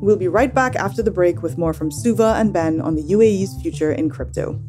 We'll 0.00 0.16
be 0.16 0.28
right 0.28 0.52
back 0.52 0.74
after 0.76 1.02
the 1.02 1.10
break 1.10 1.42
with 1.42 1.58
more 1.58 1.74
from 1.74 1.90
Suva 1.90 2.34
and 2.36 2.52
Ben 2.52 2.80
on 2.80 2.96
the 2.96 3.02
UAE's 3.02 3.60
future 3.60 3.92
in 3.92 4.08
crypto. 4.08 4.60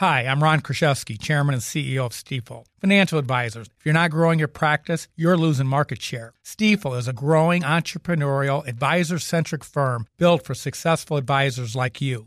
Hi, 0.00 0.26
I'm 0.26 0.42
Ron 0.42 0.60
Kruszewski, 0.60 1.18
Chairman 1.20 1.54
and 1.54 1.62
CEO 1.62 2.04
of 2.04 2.12
Stifel. 2.12 2.66
Financial 2.80 3.18
advisors, 3.18 3.68
if 3.78 3.86
you're 3.86 3.94
not 3.94 4.10
growing 4.10 4.38
your 4.38 4.48
practice, 4.48 5.08
you're 5.14 5.36
losing 5.36 5.66
market 5.66 6.02
share. 6.02 6.34
Stifel 6.44 6.98
is 6.98 7.06
a 7.06 7.12
growing 7.12 7.62
entrepreneurial, 7.62 8.66
advisor 8.66 9.18
centric 9.18 9.62
firm 9.62 10.06
built 10.18 10.44
for 10.44 10.52
successful 10.52 11.16
advisors 11.16 11.76
like 11.76 12.00
you. 12.00 12.26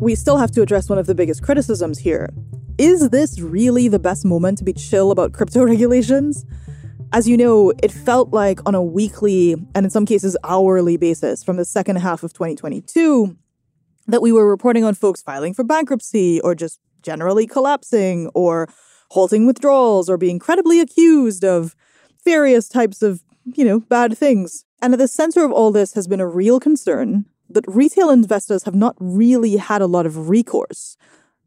we 0.00 0.14
still 0.14 0.36
have 0.36 0.50
to 0.52 0.62
address 0.62 0.88
one 0.88 0.98
of 0.98 1.06
the 1.06 1.14
biggest 1.14 1.42
criticisms 1.42 1.98
here. 1.98 2.30
Is 2.78 3.10
this 3.10 3.40
really 3.40 3.88
the 3.88 3.98
best 3.98 4.24
moment 4.24 4.58
to 4.58 4.64
be 4.64 4.72
chill 4.72 5.10
about 5.10 5.32
crypto 5.32 5.64
regulations? 5.64 6.46
As 7.12 7.26
you 7.26 7.36
know, 7.36 7.72
it 7.82 7.90
felt 7.90 8.32
like 8.32 8.60
on 8.66 8.74
a 8.74 8.82
weekly 8.82 9.54
and 9.74 9.84
in 9.84 9.90
some 9.90 10.06
cases 10.06 10.36
hourly 10.44 10.96
basis 10.96 11.42
from 11.42 11.56
the 11.56 11.64
second 11.64 11.96
half 11.96 12.22
of 12.22 12.32
2022 12.32 13.36
that 14.06 14.22
we 14.22 14.30
were 14.30 14.48
reporting 14.48 14.84
on 14.84 14.94
folks 14.94 15.22
filing 15.22 15.54
for 15.54 15.64
bankruptcy 15.64 16.40
or 16.42 16.54
just 16.54 16.78
generally 17.02 17.46
collapsing 17.46 18.28
or 18.34 18.68
halting 19.10 19.46
withdrawals 19.46 20.08
or 20.08 20.16
being 20.16 20.38
credibly 20.38 20.80
accused 20.80 21.44
of 21.44 21.74
various 22.24 22.68
types 22.68 23.02
of, 23.02 23.22
you 23.44 23.64
know, 23.64 23.80
bad 23.80 24.16
things. 24.16 24.64
And 24.80 24.92
at 24.92 24.98
the 24.98 25.08
center 25.08 25.44
of 25.44 25.50
all 25.50 25.72
this 25.72 25.94
has 25.94 26.06
been 26.06 26.20
a 26.20 26.26
real 26.26 26.60
concern 26.60 27.24
that 27.50 27.64
retail 27.66 28.10
investors 28.10 28.64
have 28.64 28.74
not 28.74 28.96
really 28.98 29.56
had 29.56 29.82
a 29.82 29.86
lot 29.86 30.06
of 30.06 30.28
recourse. 30.28 30.96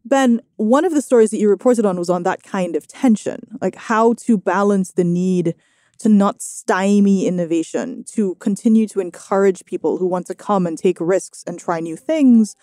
Ben, 0.04 0.42
one 0.56 0.84
of 0.84 0.94
the 0.94 1.02
stories 1.02 1.30
that 1.32 1.38
you 1.38 1.50
reported 1.50 1.86
on 1.86 1.98
was 1.98 2.10
on 2.10 2.24
that 2.24 2.44
kind 2.44 2.76
of 2.76 2.88
tension, 2.88 3.58
like 3.62 3.76
how 3.76 4.14
to 4.14 4.38
balance 4.38 4.94
the 4.94 5.04
need 5.04 5.54
to 6.00 6.10
not 6.10 6.42
stymie 6.42 7.28
innovation, 7.28 8.04
to 8.04 8.34
continue 8.36 8.88
to 8.88 9.00
encourage 9.00 9.66
people 9.66 9.98
who 9.98 10.08
want 10.08 10.26
to 10.26 10.34
come 10.34 10.66
and 10.66 10.78
take 10.78 10.98
risks 11.00 11.44
and 11.46 11.60
try 11.60 11.80
new 11.80 11.96
things, 11.96 12.56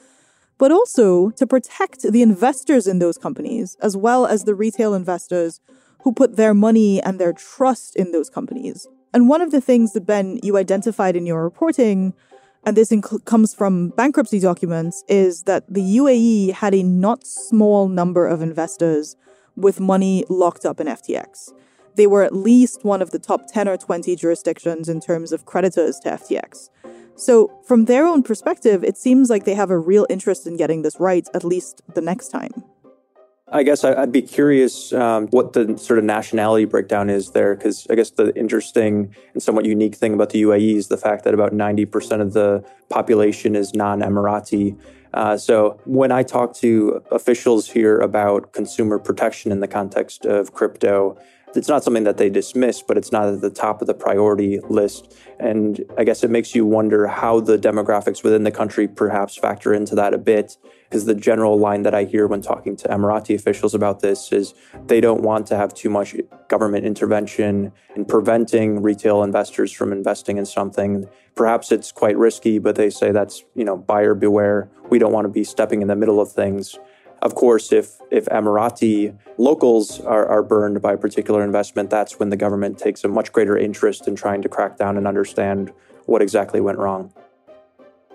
but 0.58 0.72
also 0.72 1.30
to 1.30 1.46
protect 1.46 2.02
the 2.02 2.22
investors 2.22 2.88
in 2.88 2.98
those 2.98 3.16
companies, 3.16 3.76
as 3.80 3.96
well 3.96 4.26
as 4.26 4.42
the 4.42 4.56
retail 4.56 4.92
investors 4.92 5.60
who 6.02 6.12
put 6.12 6.36
their 6.36 6.54
money 6.54 7.00
and 7.02 7.20
their 7.20 7.32
trust 7.32 7.94
in 7.94 8.10
those 8.10 8.28
companies. 8.28 8.88
And 9.14 9.28
one 9.28 9.40
of 9.40 9.52
the 9.52 9.60
things 9.60 9.92
that, 9.92 10.04
Ben, 10.04 10.40
you 10.42 10.56
identified 10.56 11.14
in 11.14 11.24
your 11.24 11.44
reporting 11.44 12.14
and 12.68 12.76
this 12.76 12.90
inc- 12.90 13.24
comes 13.24 13.54
from 13.54 13.88
bankruptcy 13.96 14.38
documents, 14.38 15.02
is 15.08 15.44
that 15.44 15.64
the 15.72 15.80
UAE 15.80 16.52
had 16.52 16.74
a 16.74 16.82
not 16.82 17.26
small 17.26 17.88
number 17.88 18.26
of 18.26 18.42
investors 18.42 19.16
with 19.56 19.80
money 19.80 20.26
locked 20.28 20.66
up 20.66 20.78
in 20.78 20.86
FTX. 20.86 21.50
They 21.94 22.06
were 22.06 22.22
at 22.22 22.36
least 22.36 22.84
one 22.84 23.00
of 23.00 23.10
the 23.10 23.18
top 23.18 23.46
10 23.46 23.68
or 23.68 23.78
20 23.78 24.14
jurisdictions 24.16 24.86
in 24.86 25.00
terms 25.00 25.32
of 25.32 25.46
creditors 25.46 25.98
to 26.00 26.10
FTX. 26.10 26.68
So, 27.16 27.50
from 27.66 27.86
their 27.86 28.04
own 28.04 28.22
perspective, 28.22 28.84
it 28.84 28.98
seems 28.98 29.30
like 29.30 29.44
they 29.44 29.54
have 29.54 29.70
a 29.70 29.78
real 29.78 30.06
interest 30.10 30.46
in 30.46 30.58
getting 30.58 30.82
this 30.82 31.00
right, 31.00 31.26
at 31.32 31.44
least 31.44 31.80
the 31.94 32.02
next 32.02 32.28
time. 32.28 32.52
I 33.50 33.62
guess 33.62 33.82
I'd 33.82 34.12
be 34.12 34.22
curious 34.22 34.92
um, 34.92 35.28
what 35.28 35.54
the 35.54 35.78
sort 35.78 35.98
of 35.98 36.04
nationality 36.04 36.66
breakdown 36.66 37.08
is 37.08 37.30
there, 37.30 37.54
because 37.54 37.86
I 37.88 37.94
guess 37.94 38.10
the 38.10 38.36
interesting 38.36 39.14
and 39.32 39.42
somewhat 39.42 39.64
unique 39.64 39.94
thing 39.94 40.12
about 40.12 40.30
the 40.30 40.42
UAE 40.42 40.76
is 40.76 40.88
the 40.88 40.98
fact 40.98 41.24
that 41.24 41.32
about 41.32 41.52
90% 41.52 42.20
of 42.20 42.34
the 42.34 42.62
population 42.90 43.56
is 43.56 43.74
non 43.74 44.00
Emirati. 44.00 44.78
Uh, 45.14 45.38
so 45.38 45.80
when 45.84 46.12
I 46.12 46.22
talk 46.22 46.54
to 46.56 47.02
officials 47.10 47.70
here 47.70 47.98
about 47.98 48.52
consumer 48.52 48.98
protection 48.98 49.50
in 49.50 49.60
the 49.60 49.68
context 49.68 50.26
of 50.26 50.52
crypto, 50.52 51.16
it's 51.54 51.68
not 51.68 51.82
something 51.82 52.04
that 52.04 52.18
they 52.18 52.30
dismiss, 52.30 52.82
but 52.82 52.96
it's 52.96 53.12
not 53.12 53.28
at 53.28 53.40
the 53.40 53.50
top 53.50 53.80
of 53.80 53.86
the 53.86 53.94
priority 53.94 54.60
list. 54.68 55.16
And 55.38 55.84
I 55.96 56.04
guess 56.04 56.22
it 56.22 56.30
makes 56.30 56.54
you 56.54 56.66
wonder 56.66 57.06
how 57.06 57.40
the 57.40 57.58
demographics 57.58 58.22
within 58.22 58.44
the 58.44 58.50
country 58.50 58.86
perhaps 58.88 59.36
factor 59.36 59.72
into 59.72 59.94
that 59.94 60.14
a 60.14 60.18
bit. 60.18 60.56
Because 60.88 61.04
the 61.04 61.14
general 61.14 61.58
line 61.58 61.82
that 61.82 61.94
I 61.94 62.04
hear 62.04 62.26
when 62.26 62.40
talking 62.40 62.74
to 62.76 62.88
Emirati 62.88 63.34
officials 63.34 63.74
about 63.74 64.00
this 64.00 64.32
is 64.32 64.54
they 64.86 65.00
don't 65.00 65.22
want 65.22 65.46
to 65.48 65.56
have 65.56 65.74
too 65.74 65.90
much 65.90 66.16
government 66.48 66.86
intervention 66.86 67.72
in 67.94 68.04
preventing 68.06 68.80
retail 68.80 69.22
investors 69.22 69.70
from 69.70 69.92
investing 69.92 70.38
in 70.38 70.46
something. 70.46 71.06
Perhaps 71.34 71.72
it's 71.72 71.92
quite 71.92 72.16
risky, 72.16 72.58
but 72.58 72.76
they 72.76 72.88
say 72.88 73.12
that's, 73.12 73.44
you 73.54 73.64
know, 73.64 73.76
buyer 73.76 74.14
beware. 74.14 74.70
We 74.88 74.98
don't 74.98 75.12
want 75.12 75.26
to 75.26 75.30
be 75.30 75.44
stepping 75.44 75.82
in 75.82 75.88
the 75.88 75.96
middle 75.96 76.20
of 76.20 76.32
things. 76.32 76.78
Of 77.20 77.34
course, 77.34 77.72
if, 77.72 77.98
if 78.10 78.26
Emirati 78.26 79.16
locals 79.38 80.00
are, 80.00 80.26
are 80.26 80.42
burned 80.42 80.80
by 80.80 80.92
a 80.92 80.96
particular 80.96 81.42
investment, 81.42 81.90
that's 81.90 82.18
when 82.18 82.30
the 82.30 82.36
government 82.36 82.78
takes 82.78 83.02
a 83.02 83.08
much 83.08 83.32
greater 83.32 83.56
interest 83.56 84.06
in 84.06 84.14
trying 84.14 84.42
to 84.42 84.48
crack 84.48 84.76
down 84.76 84.96
and 84.96 85.06
understand 85.06 85.72
what 86.06 86.22
exactly 86.22 86.60
went 86.60 86.78
wrong. 86.78 87.12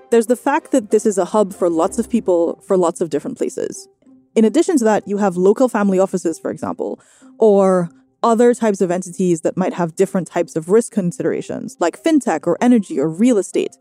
There's 0.10 0.28
the 0.28 0.36
fact 0.36 0.72
that 0.72 0.92
this 0.92 1.06
is 1.06 1.18
a 1.18 1.26
hub 1.26 1.54
for 1.54 1.70
lots 1.70 2.00
of 2.00 2.10
people 2.10 2.62
for 2.66 2.78
lots 2.78 3.02
of 3.02 3.10
different 3.10 3.38
places. 3.38 3.88
In 4.36 4.46
addition 4.46 4.78
to 4.78 4.84
that, 4.86 5.08
you 5.08 5.18
have 5.18 5.38
local 5.38 5.68
family 5.68 6.00
offices, 6.00 6.40
for 6.40 6.50
example, 6.50 7.00
or 7.40 7.90
other 8.24 8.54
types 8.54 8.80
of 8.80 8.90
entities 8.90 9.42
that 9.42 9.58
might 9.58 9.74
have 9.74 9.96
different 9.96 10.28
types 10.28 10.56
of 10.56 10.70
risk 10.70 10.94
considerations, 10.94 11.76
like 11.80 12.02
fintech 12.02 12.48
or 12.48 12.58
energy 12.62 13.00
or 13.00 13.10
real 13.10 13.38
estate. 13.38 13.78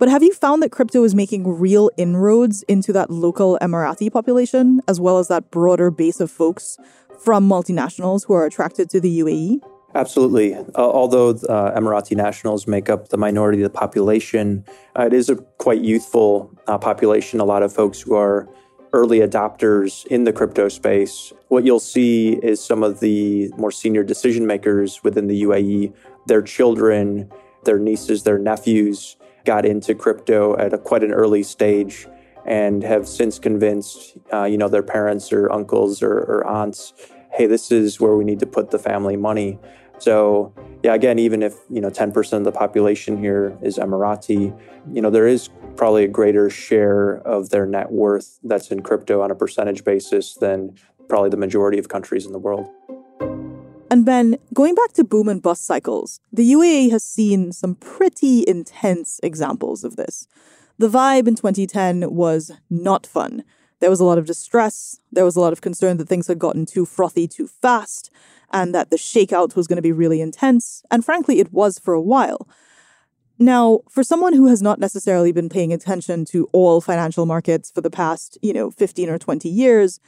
But 0.00 0.08
have 0.08 0.22
you 0.22 0.32
found 0.32 0.62
that 0.62 0.70
crypto 0.70 1.04
is 1.04 1.14
making 1.14 1.46
real 1.46 1.90
inroads 1.98 2.62
into 2.62 2.90
that 2.94 3.10
local 3.10 3.58
Emirati 3.60 4.10
population, 4.10 4.80
as 4.88 4.98
well 4.98 5.18
as 5.18 5.28
that 5.28 5.50
broader 5.50 5.90
base 5.90 6.20
of 6.20 6.30
folks 6.30 6.78
from 7.18 7.46
multinationals 7.46 8.24
who 8.26 8.32
are 8.32 8.46
attracted 8.46 8.88
to 8.90 9.00
the 9.00 9.20
UAE? 9.20 9.60
Absolutely. 9.94 10.54
Uh, 10.54 10.64
although 10.74 11.28
uh, 11.28 11.78
Emirati 11.78 12.16
nationals 12.16 12.66
make 12.66 12.88
up 12.88 13.10
the 13.10 13.18
minority 13.18 13.60
of 13.60 13.70
the 13.70 13.78
population, 13.78 14.64
uh, 14.98 15.02
it 15.02 15.12
is 15.12 15.28
a 15.28 15.36
quite 15.36 15.82
youthful 15.82 16.50
uh, 16.66 16.78
population. 16.78 17.38
A 17.38 17.44
lot 17.44 17.62
of 17.62 17.70
folks 17.70 18.00
who 18.00 18.14
are 18.14 18.48
early 18.94 19.18
adopters 19.18 20.06
in 20.06 20.24
the 20.24 20.32
crypto 20.32 20.70
space. 20.70 21.30
What 21.48 21.64
you'll 21.64 21.78
see 21.78 22.38
is 22.42 22.64
some 22.64 22.82
of 22.82 23.00
the 23.00 23.52
more 23.58 23.70
senior 23.70 24.02
decision 24.02 24.46
makers 24.46 25.04
within 25.04 25.26
the 25.26 25.42
UAE, 25.42 25.92
their 26.26 26.40
children, 26.40 27.30
their 27.64 27.78
nieces, 27.78 28.22
their 28.22 28.38
nephews 28.38 29.16
got 29.44 29.64
into 29.64 29.94
crypto 29.94 30.56
at 30.56 30.72
a, 30.72 30.78
quite 30.78 31.02
an 31.02 31.12
early 31.12 31.42
stage 31.42 32.06
and 32.46 32.82
have 32.82 33.06
since 33.06 33.38
convinced, 33.38 34.16
uh, 34.32 34.44
you 34.44 34.56
know, 34.56 34.68
their 34.68 34.82
parents 34.82 35.32
or 35.32 35.50
uncles 35.52 36.02
or, 36.02 36.12
or 36.12 36.46
aunts, 36.46 36.94
hey, 37.32 37.46
this 37.46 37.70
is 37.70 38.00
where 38.00 38.16
we 38.16 38.24
need 38.24 38.40
to 38.40 38.46
put 38.46 38.70
the 38.70 38.78
family 38.78 39.16
money. 39.16 39.58
So, 39.98 40.54
yeah, 40.82 40.94
again, 40.94 41.18
even 41.18 41.42
if, 41.42 41.54
you 41.68 41.80
know, 41.80 41.90
10% 41.90 42.32
of 42.32 42.44
the 42.44 42.52
population 42.52 43.18
here 43.18 43.56
is 43.62 43.76
Emirati, 43.76 44.58
you 44.90 45.02
know, 45.02 45.10
there 45.10 45.26
is 45.26 45.50
probably 45.76 46.04
a 46.04 46.08
greater 46.08 46.48
share 46.48 47.18
of 47.18 47.50
their 47.50 47.66
net 47.66 47.92
worth 47.92 48.38
that's 48.42 48.70
in 48.70 48.82
crypto 48.82 49.20
on 49.20 49.30
a 49.30 49.34
percentage 49.34 49.84
basis 49.84 50.34
than 50.34 50.74
probably 51.08 51.28
the 51.28 51.36
majority 51.36 51.78
of 51.78 51.88
countries 51.88 52.24
in 52.24 52.32
the 52.32 52.38
world. 52.38 52.66
And 53.92 54.04
Ben, 54.04 54.38
going 54.54 54.76
back 54.76 54.92
to 54.92 55.02
boom 55.02 55.28
and 55.28 55.42
bust 55.42 55.66
cycles, 55.66 56.20
the 56.32 56.52
UAE 56.52 56.92
has 56.92 57.02
seen 57.02 57.50
some 57.50 57.74
pretty 57.74 58.44
intense 58.46 59.18
examples 59.20 59.82
of 59.82 59.96
this. 59.96 60.28
The 60.78 60.88
vibe 60.88 61.26
in 61.26 61.34
2010 61.34 62.14
was 62.14 62.52
not 62.70 63.04
fun. 63.04 63.42
There 63.80 63.90
was 63.90 63.98
a 63.98 64.04
lot 64.04 64.16
of 64.16 64.26
distress. 64.26 65.00
There 65.10 65.24
was 65.24 65.34
a 65.34 65.40
lot 65.40 65.52
of 65.52 65.60
concern 65.60 65.96
that 65.96 66.08
things 66.08 66.28
had 66.28 66.38
gotten 66.38 66.66
too 66.66 66.86
frothy 66.86 67.26
too 67.26 67.48
fast 67.48 68.12
and 68.52 68.72
that 68.76 68.90
the 68.90 68.96
shakeout 68.96 69.56
was 69.56 69.66
going 69.66 69.76
to 69.76 69.82
be 69.82 69.90
really 69.90 70.20
intense. 70.20 70.84
And 70.90 71.04
frankly, 71.04 71.40
it 71.40 71.52
was 71.52 71.80
for 71.80 71.92
a 71.92 72.00
while. 72.00 72.48
Now, 73.40 73.80
for 73.90 74.04
someone 74.04 74.34
who 74.34 74.46
has 74.46 74.62
not 74.62 74.78
necessarily 74.78 75.32
been 75.32 75.48
paying 75.48 75.72
attention 75.72 76.24
to 76.26 76.48
all 76.52 76.80
financial 76.80 77.26
markets 77.26 77.72
for 77.72 77.80
the 77.80 77.90
past, 77.90 78.38
you 78.40 78.52
know, 78.52 78.70
15 78.70 79.08
or 79.08 79.18
20 79.18 79.48
years, 79.48 79.98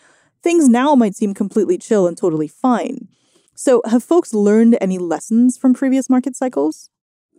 things 0.40 0.68
now 0.68 0.94
might 0.94 1.16
seem 1.16 1.34
completely 1.34 1.78
chill 1.78 2.06
and 2.06 2.16
totally 2.16 2.46
fine. 2.46 3.08
So, 3.54 3.82
have 3.86 4.02
folks 4.02 4.32
learned 4.32 4.78
any 4.80 4.98
lessons 4.98 5.58
from 5.58 5.74
previous 5.74 6.08
market 6.08 6.36
cycles? 6.36 6.88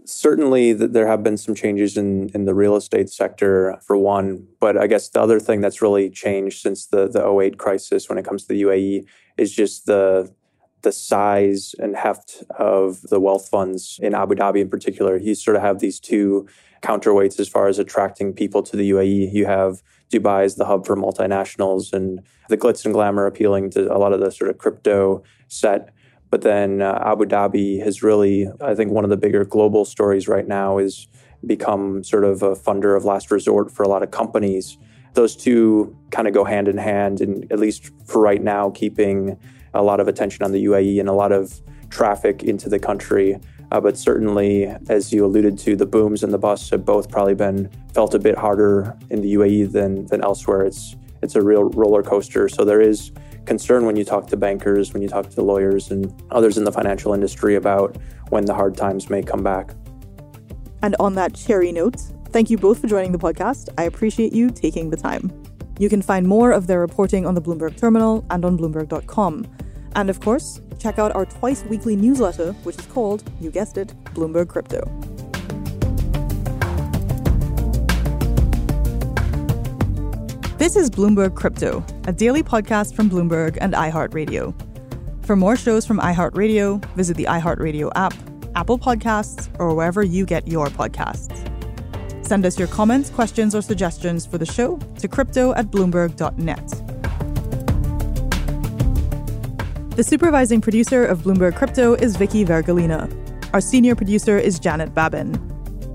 Certainly, 0.06 0.74
there 0.74 1.08
have 1.08 1.24
been 1.24 1.38
some 1.38 1.56
changes 1.56 1.98
in, 1.98 2.30
in 2.34 2.46
the 2.46 2.54
real 2.54 2.76
estate 2.76 3.10
sector, 3.10 3.80
for 3.82 3.98
one. 3.98 4.48
But 4.60 4.78
I 4.78 4.88
guess 4.88 5.10
the 5.10 5.22
other 5.22 5.40
thing 5.40 5.62
that's 5.62 5.82
really 5.82 6.10
changed 6.10 6.62
since 6.62 6.86
the, 6.86 7.08
the 7.08 7.26
08 7.26 7.58
crisis 7.58 8.10
when 8.10 8.18
it 8.18 8.26
comes 8.26 8.44
to 8.44 8.50
the 8.50 8.62
UAE 8.64 9.06
is 9.38 9.54
just 9.54 9.86
the 9.86 10.32
the 10.84 10.92
size 10.92 11.74
and 11.80 11.96
heft 11.96 12.44
of 12.60 13.02
the 13.04 13.20
wealth 13.20 13.50
funds 13.50 14.00
in 14.04 14.14
Abu 14.14 14.36
Dhabi 14.36 14.60
in 14.60 14.70
particular. 14.70 15.18
You 15.18 15.34
sort 15.34 15.56
of 15.56 15.64
have 15.64 15.80
these 15.80 16.00
two 16.00 16.48
counterweights 16.82 17.40
as 17.40 17.48
far 17.48 17.68
as 17.68 17.80
attracting 17.80 18.34
people 18.34 18.62
to 18.64 18.76
the 18.76 18.92
UAE. 18.92 19.34
You 19.34 19.46
have 19.46 19.82
Dubai 20.12 20.44
as 20.44 20.56
the 20.56 20.66
hub 20.66 20.86
for 20.86 20.96
multinationals 20.96 21.94
and 21.94 22.22
the 22.50 22.58
glitz 22.58 22.86
and 22.86 22.94
glamour 22.94 23.26
appealing 23.26 23.72
to 23.72 23.92
a 23.92 23.98
lot 23.98 24.14
of 24.14 24.20
the 24.20 24.30
sort 24.30 24.52
of 24.52 24.58
crypto 24.58 25.24
set. 25.48 25.90
But 26.34 26.42
then 26.42 26.82
uh, 26.82 26.98
Abu 27.06 27.26
Dhabi 27.26 27.80
has 27.84 28.02
really, 28.02 28.48
I 28.60 28.74
think, 28.74 28.92
one 28.92 29.04
of 29.04 29.12
the 29.12 29.18
bigger 29.18 29.46
global 29.46 29.86
stories 29.86 30.28
right 30.28 30.48
now 30.48 30.80
is 30.80 31.08
become 31.46 32.04
sort 32.04 32.24
of 32.24 32.42
a 32.42 32.56
funder 32.56 32.98
of 32.98 33.06
last 33.06 33.30
resort 33.30 33.70
for 33.70 33.84
a 33.84 33.88
lot 33.88 34.02
of 34.02 34.10
companies. 34.10 34.80
Those 35.14 35.36
two 35.36 35.96
kind 36.10 36.28
of 36.28 36.34
go 36.34 36.44
hand 36.44 36.68
in 36.68 36.80
hand, 36.80 37.22
and 37.22 37.46
at 37.52 37.60
least 37.60 37.92
for 38.08 38.20
right 38.20 38.42
now, 38.42 38.72
keeping 38.72 39.38
a 39.76 39.84
lot 39.84 40.00
of 40.00 40.08
attention 40.08 40.44
on 40.44 40.52
the 40.52 40.66
UAE 40.66 41.00
and 41.00 41.08
a 41.08 41.14
lot 41.14 41.32
of 41.32 41.62
traffic 41.92 42.42
into 42.42 42.68
the 42.68 42.80
country. 42.80 43.38
Uh, 43.72 43.80
but 43.80 43.96
certainly, 43.96 44.66
as 44.90 45.14
you 45.14 45.24
alluded 45.24 45.60
to, 45.60 45.76
the 45.76 45.86
booms 45.86 46.24
and 46.24 46.34
the 46.34 46.40
busts 46.40 46.72
have 46.72 46.84
both 46.84 47.12
probably 47.12 47.36
been 47.36 47.70
felt 47.94 48.16
a 48.16 48.20
bit 48.20 48.40
harder 48.40 48.98
in 49.12 49.22
the 49.22 49.36
UAE 49.36 49.72
than 49.72 50.08
than 50.08 50.24
elsewhere. 50.24 50.66
It's 50.66 50.96
it's 51.22 51.36
a 51.36 51.44
real 51.44 51.66
roller 51.66 52.02
coaster. 52.02 52.50
So 52.50 52.66
there 52.66 52.82
is 52.82 53.12
concern 53.46 53.86
when 53.86 53.96
you 53.96 54.04
talk 54.04 54.28
to 54.28 54.38
bankers, 54.38 54.94
when 54.94 55.02
you 55.02 55.10
talk 55.10 55.30
to 55.30 55.42
lawyers 55.42 55.92
and 55.92 56.14
others 56.32 56.58
in 56.58 56.64
the 56.64 56.72
financial 56.72 57.14
industry 57.14 57.56
about 57.56 57.98
when 58.30 58.46
the 58.46 58.54
hard 58.54 58.76
times 58.76 59.10
may 59.10 59.22
come 59.22 59.44
back. 59.44 59.72
And 60.82 60.96
on 61.00 61.16
that 61.16 61.34
cherry 61.34 61.72
note, 61.72 62.02
thank 62.30 62.50
you 62.50 62.58
both 62.58 62.80
for 62.80 62.88
joining 62.88 63.12
the 63.12 63.20
podcast. 63.20 63.70
I 63.78 63.84
appreciate 63.84 64.34
you 64.34 64.50
taking 64.50 64.90
the 64.90 64.98
time. 64.98 65.32
You 65.80 65.90
can 65.90 66.02
find 66.02 66.28
more 66.28 66.52
of 66.52 66.68
their 66.68 66.80
reporting 66.80 67.26
on 67.26 67.36
the 67.36 67.42
Bloomberg 67.42 67.78
Terminal 67.78 68.26
and 68.30 68.46
on 68.46 68.58
Bloomberg.com. 68.58 69.48
And 69.96 70.10
of 70.10 70.20
course, 70.20 70.62
check 70.80 71.00
out 71.00 71.16
our 71.16 71.26
twice 71.26 71.64
weekly 71.66 71.96
newsletter, 71.96 72.54
which 72.64 72.78
is 72.78 72.86
called, 72.88 73.24
you 73.40 73.50
guessed 73.50 73.78
it, 73.78 73.94
Bloomberg 74.14 74.50
Crypto. 74.50 75.13
This 80.64 80.78
is 80.78 80.90
Bloomberg 80.90 81.36
Crypto, 81.36 81.86
a 82.08 82.14
daily 82.14 82.42
podcast 82.42 82.96
from 82.96 83.10
Bloomberg 83.10 83.58
and 83.60 83.74
iHeartRadio. 83.74 84.56
For 85.26 85.36
more 85.36 85.58
shows 85.58 85.86
from 85.86 86.00
iHeartRadio, 86.00 86.86
visit 86.96 87.18
the 87.18 87.26
iHeartRadio 87.26 87.92
app, 87.96 88.14
Apple 88.56 88.80
Podcasts, 88.80 89.54
or 89.60 89.76
wherever 89.76 90.04
you 90.04 90.26
get 90.26 90.48
your 90.48 90.68
podcasts. 90.68 91.36
Send 92.26 92.46
us 92.46 92.58
your 92.58 92.70
comments, 92.70 93.10
questions, 93.10 93.54
or 93.54 93.62
suggestions 93.62 94.26
for 94.26 94.38
the 94.38 94.46
show 94.46 94.78
to 95.00 95.10
crypto 95.10 95.54
at 95.56 95.70
bloomberg.net. 95.70 96.68
The 99.98 100.04
supervising 100.06 100.62
producer 100.62 101.04
of 101.04 101.24
Bloomberg 101.24 101.58
Crypto 101.58 101.96
is 101.96 102.16
Vicky 102.16 102.46
Vergolina. 102.46 103.12
Our 103.54 103.60
senior 103.60 103.96
producer 103.96 104.38
is 104.38 104.60
Janet 104.60 104.96
Babin. 104.96 105.36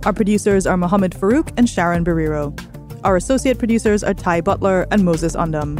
Our 0.04 0.12
producers 0.12 0.66
are 0.66 0.76
Mohammed 0.76 1.12
Farouk 1.12 1.54
and 1.56 1.66
Sharon 1.66 2.04
Barrero. 2.04 2.54
Our 3.04 3.16
associate 3.16 3.58
producers 3.58 4.02
are 4.02 4.12
Ty 4.12 4.40
Butler 4.40 4.86
and 4.90 5.04
Moses 5.04 5.36
Undum. 5.36 5.78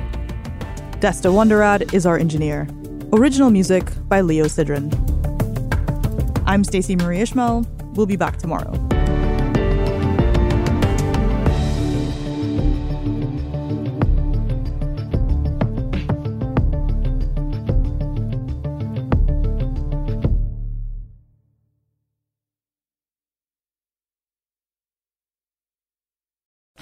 Desta 1.01 1.33
Wonderad 1.33 1.93
is 1.93 2.07
our 2.07 2.17
engineer. 2.17 2.69
Original 3.13 3.51
music 3.51 3.91
by 4.09 4.21
Leo 4.21 4.45
Sidran. 4.45 4.95
I'm 6.47 6.63
Stacey 6.63 6.95
Marie 6.95 7.19
Ishmael. 7.19 7.67
We'll 7.95 8.07
be 8.07 8.17
back 8.17 8.37
tomorrow. 8.37 8.88